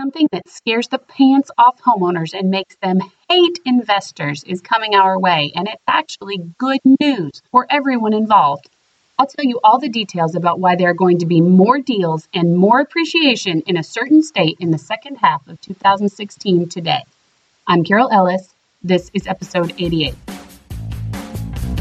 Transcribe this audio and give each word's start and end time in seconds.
Something 0.00 0.28
that 0.32 0.48
scares 0.48 0.88
the 0.88 0.98
pants 0.98 1.52
off 1.56 1.80
homeowners 1.80 2.34
and 2.36 2.50
makes 2.50 2.74
them 2.82 2.98
hate 3.28 3.60
investors 3.64 4.42
is 4.42 4.60
coming 4.60 4.96
our 4.96 5.16
way, 5.16 5.52
and 5.54 5.68
it's 5.68 5.84
actually 5.86 6.38
good 6.58 6.80
news 7.00 7.30
for 7.52 7.64
everyone 7.70 8.12
involved. 8.12 8.68
I'll 9.20 9.28
tell 9.28 9.44
you 9.44 9.60
all 9.62 9.78
the 9.78 9.88
details 9.88 10.34
about 10.34 10.58
why 10.58 10.74
there 10.74 10.90
are 10.90 10.94
going 10.94 11.18
to 11.18 11.26
be 11.26 11.40
more 11.40 11.78
deals 11.78 12.26
and 12.34 12.56
more 12.56 12.80
appreciation 12.80 13.60
in 13.68 13.76
a 13.76 13.84
certain 13.84 14.24
state 14.24 14.56
in 14.58 14.72
the 14.72 14.78
second 14.78 15.18
half 15.18 15.46
of 15.46 15.60
2016 15.60 16.68
today. 16.70 17.04
I'm 17.64 17.84
Carol 17.84 18.10
Ellis. 18.10 18.52
This 18.82 19.12
is 19.14 19.28
episode 19.28 19.74
88. 19.78 20.16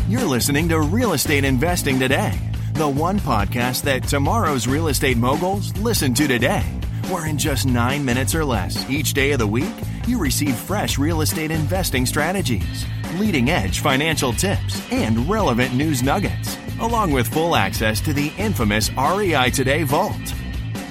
You're 0.07 0.25
listening 0.25 0.69
to 0.69 0.79
Real 0.81 1.13
Estate 1.13 1.45
Investing 1.45 1.99
Today, 1.99 2.39
the 2.73 2.87
one 2.87 3.17
podcast 3.17 3.81
that 3.85 4.07
tomorrow's 4.07 4.67
real 4.67 4.89
estate 4.89 5.17
moguls 5.17 5.75
listen 5.77 6.13
to 6.13 6.27
today 6.27 6.63
where 7.09 7.27
in 7.27 7.37
just 7.37 7.65
nine 7.65 8.03
minutes 8.03 8.35
or 8.35 8.45
less 8.45 8.89
each 8.89 9.13
day 9.13 9.31
of 9.31 9.39
the 9.39 9.47
week, 9.47 9.73
you 10.07 10.17
receive 10.17 10.55
fresh 10.55 10.97
real 10.97 11.21
estate 11.21 11.51
investing 11.51 12.05
strategies, 12.05 12.85
leading 13.17 13.49
edge 13.49 13.79
financial 13.79 14.33
tips, 14.33 14.81
and 14.91 15.29
relevant 15.29 15.73
news 15.73 16.03
nuggets, 16.03 16.57
along 16.79 17.11
with 17.11 17.27
full 17.27 17.55
access 17.55 18.01
to 18.01 18.13
the 18.13 18.31
infamous 18.37 18.91
REI 18.93 19.49
Today 19.49 19.83
Vault. 19.83 20.33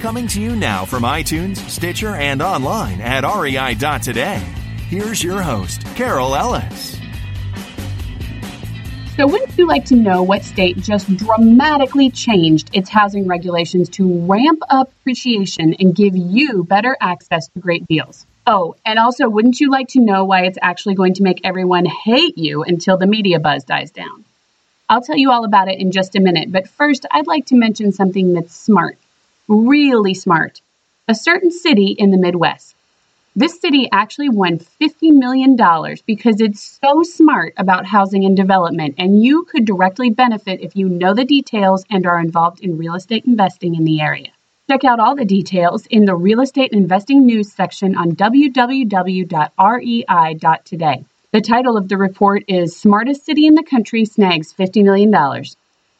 Coming 0.01 0.27
to 0.27 0.41
you 0.41 0.55
now 0.55 0.85
from 0.85 1.03
iTunes, 1.03 1.57
Stitcher, 1.69 2.15
and 2.15 2.41
online 2.41 2.99
at 3.01 3.23
rei.today. 3.23 4.41
Here's 4.89 5.23
your 5.23 5.41
host, 5.41 5.85
Carol 5.95 6.35
Ellis. 6.35 7.02
So, 9.15 9.27
wouldn't 9.27 9.55
you 9.59 9.67
like 9.67 9.85
to 9.85 9.95
know 9.95 10.23
what 10.23 10.43
state 10.43 10.75
just 10.77 11.15
dramatically 11.17 12.09
changed 12.09 12.71
its 12.73 12.89
housing 12.89 13.27
regulations 13.27 13.87
to 13.89 14.25
ramp 14.25 14.63
up 14.69 14.91
appreciation 15.01 15.75
and 15.75 15.95
give 15.95 16.15
you 16.15 16.63
better 16.63 16.97
access 16.99 17.47
to 17.49 17.59
great 17.59 17.85
deals? 17.85 18.25
Oh, 18.47 18.75
and 18.83 18.97
also, 18.97 19.29
wouldn't 19.29 19.59
you 19.59 19.69
like 19.69 19.89
to 19.89 19.99
know 19.99 20.25
why 20.25 20.45
it's 20.45 20.57
actually 20.63 20.95
going 20.95 21.13
to 21.13 21.23
make 21.23 21.41
everyone 21.43 21.85
hate 21.85 22.39
you 22.39 22.63
until 22.63 22.97
the 22.97 23.05
media 23.05 23.39
buzz 23.39 23.63
dies 23.63 23.91
down? 23.91 24.25
I'll 24.89 25.03
tell 25.03 25.17
you 25.17 25.29
all 25.29 25.45
about 25.45 25.69
it 25.69 25.79
in 25.79 25.91
just 25.91 26.15
a 26.15 26.19
minute, 26.19 26.51
but 26.51 26.67
first, 26.67 27.05
I'd 27.11 27.27
like 27.27 27.45
to 27.47 27.55
mention 27.55 27.91
something 27.91 28.33
that's 28.33 28.55
smart, 28.55 28.97
really 29.47 30.15
smart. 30.15 30.61
A 31.07 31.13
certain 31.13 31.51
city 31.51 31.91
in 31.91 32.09
the 32.09 32.17
Midwest. 32.17 32.72
This 33.35 33.59
city 33.59 33.89
actually 33.91 34.29
won 34.29 34.59
$50 34.59 35.11
million 35.11 35.55
because 36.05 36.39
it's 36.39 36.79
so 36.79 37.01
smart 37.01 37.55
about 37.57 37.87
housing 37.87 38.25
and 38.25 38.37
development, 38.37 38.93
and 38.99 39.23
you 39.23 39.45
could 39.45 39.65
directly 39.65 40.11
benefit 40.11 40.61
if 40.61 40.75
you 40.75 40.87
know 40.87 41.15
the 41.15 41.25
details 41.25 41.83
and 41.89 42.05
are 42.05 42.19
involved 42.19 42.59
in 42.59 42.77
real 42.77 42.93
estate 42.93 43.25
investing 43.25 43.73
in 43.73 43.85
the 43.85 44.01
area. 44.01 44.29
Check 44.69 44.83
out 44.83 44.99
all 44.99 45.15
the 45.15 45.25
details 45.25 45.87
in 45.87 46.05
the 46.05 46.15
real 46.15 46.41
estate 46.41 46.73
investing 46.73 47.25
news 47.25 47.51
section 47.51 47.95
on 47.95 48.11
www.rei.today. 48.11 48.55
The 51.31 51.41
title 51.41 51.75
of 51.75 51.89
the 51.89 51.97
report 51.97 52.43
is 52.47 52.77
Smartest 52.77 53.25
City 53.25 53.47
in 53.47 53.55
the 53.55 53.63
Country 53.63 54.05
Snags 54.05 54.53
$50 54.53 54.83
Million. 54.83 55.11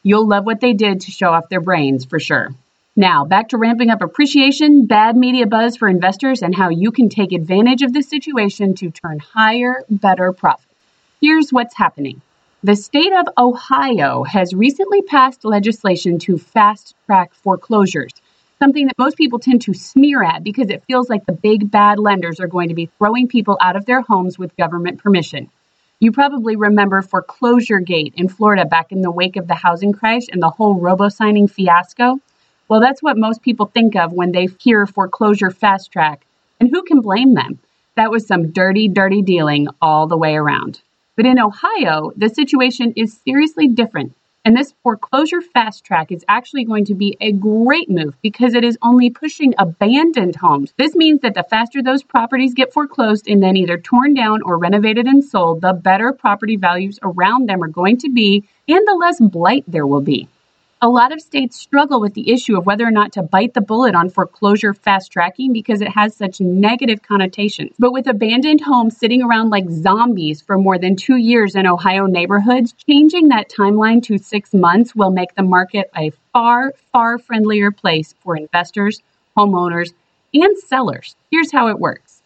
You'll 0.04 0.28
love 0.28 0.46
what 0.46 0.60
they 0.60 0.72
did 0.72 1.00
to 1.00 1.10
show 1.10 1.30
off 1.30 1.48
their 1.48 1.60
brains 1.60 2.04
for 2.04 2.20
sure. 2.20 2.54
Now, 2.96 3.24
back 3.24 3.48
to 3.48 3.58
ramping 3.58 3.90
up 3.90 4.02
appreciation, 4.02 4.86
bad 4.86 5.16
media 5.16 5.46
buzz 5.46 5.76
for 5.76 5.88
investors, 5.88 6.42
and 6.42 6.54
how 6.54 6.68
you 6.68 6.92
can 6.92 7.08
take 7.08 7.32
advantage 7.32 7.82
of 7.82 7.92
this 7.92 8.08
situation 8.08 8.76
to 8.76 8.92
turn 8.92 9.18
higher, 9.18 9.82
better 9.90 10.32
profits. 10.32 10.72
Here's 11.20 11.50
what's 11.50 11.76
happening. 11.76 12.22
The 12.62 12.76
state 12.76 13.12
of 13.12 13.26
Ohio 13.36 14.22
has 14.22 14.54
recently 14.54 15.02
passed 15.02 15.44
legislation 15.44 16.20
to 16.20 16.38
fast 16.38 16.94
track 17.06 17.34
foreclosures, 17.34 18.12
something 18.60 18.86
that 18.86 18.96
most 18.96 19.16
people 19.16 19.40
tend 19.40 19.62
to 19.62 19.74
sneer 19.74 20.22
at 20.22 20.44
because 20.44 20.70
it 20.70 20.84
feels 20.86 21.10
like 21.10 21.26
the 21.26 21.32
big 21.32 21.72
bad 21.72 21.98
lenders 21.98 22.38
are 22.38 22.46
going 22.46 22.68
to 22.68 22.76
be 22.76 22.90
throwing 22.98 23.26
people 23.26 23.58
out 23.60 23.74
of 23.74 23.86
their 23.86 24.02
homes 24.02 24.38
with 24.38 24.56
government 24.56 25.02
permission. 25.02 25.50
You 25.98 26.12
probably 26.12 26.54
remember 26.54 27.02
Foreclosure 27.02 27.80
Gate 27.80 28.14
in 28.16 28.28
Florida 28.28 28.64
back 28.64 28.92
in 28.92 29.02
the 29.02 29.10
wake 29.10 29.34
of 29.34 29.48
the 29.48 29.54
housing 29.54 29.92
crash 29.92 30.28
and 30.30 30.40
the 30.40 30.50
whole 30.50 30.74
robo 30.74 31.08
signing 31.08 31.48
fiasco. 31.48 32.20
Well, 32.68 32.80
that's 32.80 33.02
what 33.02 33.18
most 33.18 33.42
people 33.42 33.66
think 33.66 33.94
of 33.94 34.12
when 34.12 34.32
they 34.32 34.48
hear 34.58 34.86
foreclosure 34.86 35.50
fast 35.50 35.92
track. 35.92 36.24
And 36.58 36.70
who 36.70 36.82
can 36.82 37.00
blame 37.00 37.34
them? 37.34 37.58
That 37.96 38.10
was 38.10 38.26
some 38.26 38.52
dirty, 38.52 38.88
dirty 38.88 39.22
dealing 39.22 39.68
all 39.82 40.06
the 40.06 40.16
way 40.16 40.34
around. 40.34 40.80
But 41.16 41.26
in 41.26 41.38
Ohio, 41.38 42.10
the 42.16 42.28
situation 42.28 42.94
is 42.96 43.18
seriously 43.24 43.68
different. 43.68 44.14
And 44.46 44.56
this 44.56 44.74
foreclosure 44.82 45.40
fast 45.40 45.84
track 45.84 46.10
is 46.10 46.24
actually 46.28 46.64
going 46.64 46.84
to 46.86 46.94
be 46.94 47.16
a 47.20 47.32
great 47.32 47.88
move 47.88 48.14
because 48.20 48.54
it 48.54 48.64
is 48.64 48.76
only 48.82 49.08
pushing 49.08 49.54
abandoned 49.56 50.36
homes. 50.36 50.74
This 50.76 50.94
means 50.94 51.20
that 51.20 51.34
the 51.34 51.44
faster 51.44 51.82
those 51.82 52.02
properties 52.02 52.52
get 52.52 52.72
foreclosed 52.72 53.26
and 53.28 53.42
then 53.42 53.56
either 53.56 53.78
torn 53.78 54.12
down 54.12 54.42
or 54.42 54.58
renovated 54.58 55.06
and 55.06 55.24
sold, 55.24 55.62
the 55.62 55.72
better 55.72 56.12
property 56.12 56.56
values 56.56 56.98
around 57.02 57.48
them 57.48 57.62
are 57.62 57.68
going 57.68 57.96
to 57.98 58.10
be 58.10 58.44
and 58.68 58.86
the 58.86 58.94
less 58.94 59.20
blight 59.20 59.64
there 59.66 59.86
will 59.86 60.02
be. 60.02 60.28
A 60.84 60.94
lot 60.94 61.12
of 61.12 61.22
states 61.22 61.58
struggle 61.58 61.98
with 61.98 62.12
the 62.12 62.30
issue 62.30 62.58
of 62.58 62.66
whether 62.66 62.86
or 62.86 62.90
not 62.90 63.10
to 63.12 63.22
bite 63.22 63.54
the 63.54 63.62
bullet 63.62 63.94
on 63.94 64.10
foreclosure 64.10 64.74
fast 64.74 65.10
tracking 65.10 65.50
because 65.50 65.80
it 65.80 65.88
has 65.88 66.14
such 66.14 66.42
negative 66.42 67.00
connotations. 67.00 67.74
But 67.78 67.94
with 67.94 68.06
abandoned 68.06 68.60
homes 68.60 68.94
sitting 68.94 69.22
around 69.22 69.48
like 69.48 69.70
zombies 69.70 70.42
for 70.42 70.58
more 70.58 70.76
than 70.76 70.94
two 70.94 71.16
years 71.16 71.54
in 71.54 71.66
Ohio 71.66 72.04
neighborhoods, 72.04 72.74
changing 72.74 73.28
that 73.28 73.48
timeline 73.48 74.02
to 74.02 74.18
six 74.18 74.52
months 74.52 74.94
will 74.94 75.10
make 75.10 75.34
the 75.36 75.42
market 75.42 75.90
a 75.96 76.10
far, 76.34 76.74
far 76.92 77.16
friendlier 77.16 77.70
place 77.70 78.14
for 78.22 78.36
investors, 78.36 79.00
homeowners, 79.38 79.94
and 80.34 80.58
sellers. 80.58 81.16
Here's 81.30 81.50
how 81.50 81.68
it 81.68 81.78
works. 81.80 82.20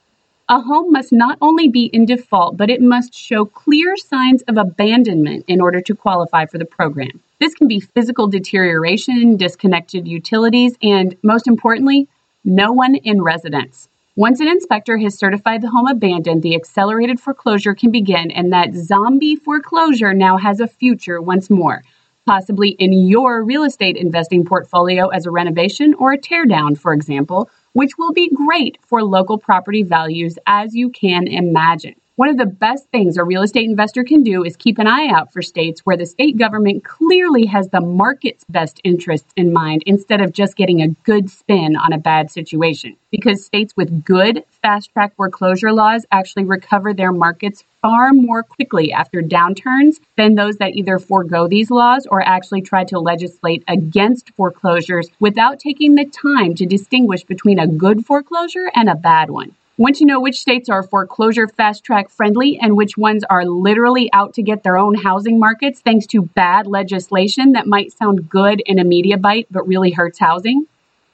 A 0.48 0.60
home 0.60 0.90
must 0.90 1.12
not 1.12 1.38
only 1.40 1.68
be 1.68 1.84
in 1.84 2.06
default, 2.06 2.56
but 2.56 2.70
it 2.70 2.82
must 2.82 3.14
show 3.14 3.44
clear 3.44 3.96
signs 3.96 4.42
of 4.48 4.56
abandonment 4.56 5.44
in 5.46 5.60
order 5.60 5.80
to 5.80 5.94
qualify 5.94 6.46
for 6.46 6.58
the 6.58 6.64
program. 6.64 7.20
This 7.40 7.54
can 7.54 7.68
be 7.68 7.78
physical 7.78 8.26
deterioration, 8.26 9.36
disconnected 9.36 10.08
utilities, 10.08 10.76
and 10.82 11.16
most 11.22 11.46
importantly, 11.46 12.08
no 12.44 12.72
one 12.72 12.96
in 12.96 13.22
residence. 13.22 13.88
Once 14.16 14.40
an 14.40 14.48
inspector 14.48 14.98
has 14.98 15.16
certified 15.16 15.62
the 15.62 15.70
home 15.70 15.86
abandoned, 15.86 16.42
the 16.42 16.56
accelerated 16.56 17.20
foreclosure 17.20 17.76
can 17.76 17.92
begin, 17.92 18.32
and 18.32 18.52
that 18.52 18.74
zombie 18.74 19.36
foreclosure 19.36 20.12
now 20.12 20.36
has 20.36 20.58
a 20.58 20.66
future 20.66 21.22
once 21.22 21.48
more, 21.48 21.84
possibly 22.26 22.70
in 22.70 22.92
your 22.92 23.44
real 23.44 23.62
estate 23.62 23.96
investing 23.96 24.44
portfolio 24.44 25.06
as 25.06 25.24
a 25.24 25.30
renovation 25.30 25.94
or 25.94 26.12
a 26.12 26.18
teardown, 26.18 26.76
for 26.76 26.92
example, 26.92 27.48
which 27.74 27.96
will 27.96 28.12
be 28.12 28.28
great 28.34 28.78
for 28.82 29.04
local 29.04 29.38
property 29.38 29.84
values 29.84 30.36
as 30.48 30.74
you 30.74 30.90
can 30.90 31.28
imagine. 31.28 31.94
One 32.18 32.30
of 32.30 32.36
the 32.36 32.46
best 32.46 32.88
things 32.88 33.16
a 33.16 33.22
real 33.22 33.44
estate 33.44 33.70
investor 33.70 34.02
can 34.02 34.24
do 34.24 34.42
is 34.42 34.56
keep 34.56 34.78
an 34.78 34.88
eye 34.88 35.06
out 35.06 35.32
for 35.32 35.40
states 35.40 35.82
where 35.86 35.96
the 35.96 36.04
state 36.04 36.36
government 36.36 36.82
clearly 36.82 37.46
has 37.46 37.68
the 37.68 37.80
market's 37.80 38.42
best 38.48 38.80
interests 38.82 39.32
in 39.36 39.52
mind 39.52 39.84
instead 39.86 40.20
of 40.20 40.32
just 40.32 40.56
getting 40.56 40.82
a 40.82 40.88
good 40.88 41.30
spin 41.30 41.76
on 41.76 41.92
a 41.92 41.98
bad 41.98 42.28
situation. 42.32 42.96
Because 43.12 43.44
states 43.44 43.72
with 43.76 44.04
good 44.04 44.42
fast 44.62 44.92
track 44.92 45.14
foreclosure 45.14 45.72
laws 45.72 46.06
actually 46.10 46.42
recover 46.42 46.92
their 46.92 47.12
markets 47.12 47.62
far 47.82 48.12
more 48.12 48.42
quickly 48.42 48.92
after 48.92 49.22
downturns 49.22 50.00
than 50.16 50.34
those 50.34 50.56
that 50.56 50.74
either 50.74 50.98
forego 50.98 51.46
these 51.46 51.70
laws 51.70 52.04
or 52.10 52.20
actually 52.20 52.62
try 52.62 52.82
to 52.82 52.98
legislate 52.98 53.62
against 53.68 54.30
foreclosures 54.30 55.08
without 55.20 55.60
taking 55.60 55.94
the 55.94 56.04
time 56.04 56.56
to 56.56 56.66
distinguish 56.66 57.22
between 57.22 57.60
a 57.60 57.68
good 57.68 58.04
foreclosure 58.04 58.72
and 58.74 58.88
a 58.88 58.96
bad 58.96 59.30
one. 59.30 59.54
Want 59.78 59.94
to 59.96 60.04
know 60.04 60.20
which 60.20 60.40
states 60.40 60.68
are 60.68 60.82
foreclosure 60.82 61.46
fast 61.46 61.84
track 61.84 62.10
friendly 62.10 62.58
and 62.60 62.76
which 62.76 62.98
ones 62.98 63.22
are 63.30 63.44
literally 63.44 64.12
out 64.12 64.34
to 64.34 64.42
get 64.42 64.64
their 64.64 64.76
own 64.76 64.96
housing 64.96 65.38
markets 65.38 65.78
thanks 65.78 66.04
to 66.06 66.22
bad 66.22 66.66
legislation 66.66 67.52
that 67.52 67.68
might 67.68 67.96
sound 67.96 68.28
good 68.28 68.60
in 68.66 68.80
a 68.80 68.84
media 68.84 69.16
bite 69.16 69.46
but 69.52 69.68
really 69.68 69.92
hurts 69.92 70.18
housing? 70.18 70.66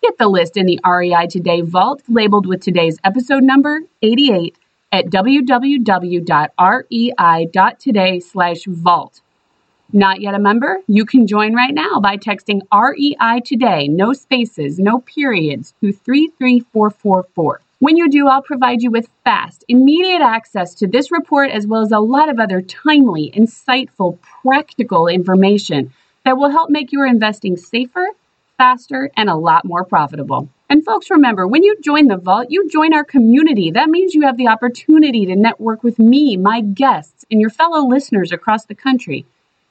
Get 0.03 0.17
the 0.17 0.29
list 0.29 0.57
in 0.57 0.65
the 0.65 0.81
REI 0.83 1.27
Today 1.27 1.61
vault 1.61 2.01
labeled 2.09 2.47
with 2.47 2.63
today's 2.63 2.97
episode 3.05 3.43
number 3.43 3.83
88 4.01 4.57
at 4.93 5.05
www.rei.today 5.09 5.81
slash 8.21 8.65
vault. 8.65 9.21
Not 9.93 10.23
yet 10.23 10.33
a 10.33 10.39
member? 10.39 10.81
You 10.87 11.05
can 11.05 11.27
join 11.27 11.55
right 11.55 11.75
now 11.75 12.01
by 12.01 12.17
texting 12.17 12.63
REI 12.73 13.43
Today, 13.45 13.89
no 13.89 14.15
spaces, 14.15 14.79
no 14.79 15.01
periods, 15.01 15.75
to 15.83 15.93
33444. 15.93 17.61
When 17.85 17.99
you 17.99 18.09
do, 18.09 18.29
I'll 18.29 18.41
provide 18.41 18.81
you 18.81 18.91
with 18.91 19.11
fast, 19.25 19.63
immediate 19.69 20.23
access 20.23 20.75
to 20.77 20.87
this 20.87 21.13
report 21.13 21.51
as 21.51 21.67
well 21.67 21.83
as 21.83 21.93
a 21.93 21.99
lot 21.99 22.31
of 22.31 22.41
other 22.41 22.63
timely, 22.63 23.31
insightful, 23.37 24.19
practical 24.43 25.07
information 25.07 25.93
that 26.25 26.39
will 26.39 26.49
help 26.49 26.71
make 26.71 26.93
your 26.93 27.07
investing 27.07 27.59
safer, 27.59 28.09
faster, 28.57 29.11
and 29.19 29.29
a 29.29 29.37
lot 29.37 29.67
more 29.67 29.85
profitable. 29.85 30.49
And 30.71 30.83
folks, 30.83 31.11
remember, 31.11 31.47
when 31.47 31.63
you 31.63 31.77
join 31.83 32.09
the 32.09 32.17
Vault, 32.17 32.47
you 32.49 32.71
join 32.71 32.95
our 32.95 33.05
community. 33.05 33.73
That 33.73 33.91
means 33.91 34.15
you 34.15 34.23
have 34.23 34.39
the 34.39 34.49
opportunity 34.49 35.27
to 35.27 35.37
network 35.37 35.83
with 35.83 35.99
me, 35.99 36.39
my 36.39 36.63
guests, 36.63 37.27
and 37.31 37.39
your 37.39 37.51
fellow 37.51 37.87
listeners 37.87 38.33
across 38.33 38.65
the 38.65 38.75
country. 38.75 39.27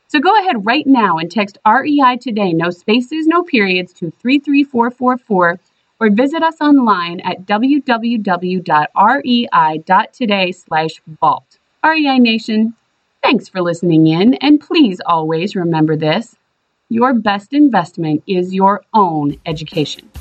So 0.09 0.19
go 0.19 0.39
ahead 0.39 0.67
right 0.67 0.85
now 0.85 1.17
and 1.17 1.31
text 1.31 1.57
REI 1.67 2.17
today, 2.21 2.53
no 2.53 2.69
spaces, 2.69 3.25
no 3.25 3.41
periods, 3.41 3.91
to 3.93 4.11
33444 4.11 5.59
or 6.03 6.09
visit 6.09 6.43
us 6.43 6.59
online 6.59 7.21
at 7.21 7.45
www.rei.today 7.45 8.11
slash 10.51 11.01
vault. 11.21 11.59
REI 11.81 12.19
Nation, 12.19 12.75
thanks 13.21 13.47
for 13.47 13.61
listening 13.61 14.07
in, 14.07 14.33
and 14.35 14.59
please 14.59 14.99
always 15.05 15.55
remember 15.55 15.95
this 15.95 16.35
your 16.89 17.13
best 17.13 17.53
investment 17.53 18.21
is 18.27 18.53
your 18.53 18.83
own 18.93 19.37
education. 19.45 20.11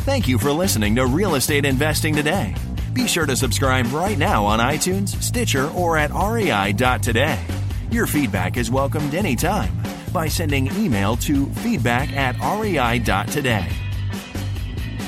Thank 0.00 0.28
you 0.28 0.38
for 0.38 0.52
listening 0.52 0.94
to 0.96 1.06
Real 1.06 1.34
Estate 1.34 1.64
Investing 1.64 2.14
Today. 2.14 2.54
Be 2.92 3.08
sure 3.08 3.24
to 3.24 3.34
subscribe 3.34 3.90
right 3.90 4.18
now 4.18 4.44
on 4.44 4.58
iTunes, 4.58 5.20
Stitcher, 5.22 5.70
or 5.70 5.96
at 5.96 6.10
rei.today. 6.10 7.42
Your 7.90 8.06
feedback 8.06 8.58
is 8.58 8.70
welcomed 8.70 9.14
anytime 9.14 9.83
by 10.14 10.28
sending 10.28 10.68
email 10.76 11.16
to 11.16 11.46
feedback 11.56 12.10
at 12.12 12.38
rei.today. 12.40 13.68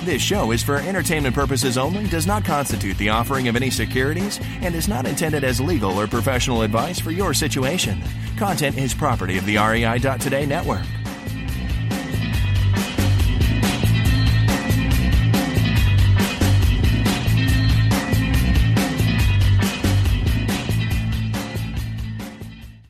This 0.05 0.20
show 0.20 0.53
is 0.53 0.62
for 0.62 0.76
entertainment 0.76 1.35
purposes 1.35 1.79
only, 1.79 2.06
does 2.08 2.26
not 2.26 2.44
constitute 2.44 2.99
the 2.99 3.08
offering 3.08 3.49
of 3.49 3.56
any 3.56 3.70
securities, 3.70 4.38
and 4.61 4.75
is 4.75 4.88
not 4.88 5.06
intended 5.06 5.43
as 5.43 5.61
legal 5.61 5.99
or 5.99 6.06
professional 6.06 6.62
advice 6.62 7.00
for 7.00 7.11
your 7.11 7.32
situation. 7.32 8.03
Content 8.37 8.76
is 8.76 8.94
property 8.94 9.38
of 9.38 9.47
the 9.47 9.56
REI.today 9.56 10.44
network. 10.44 10.85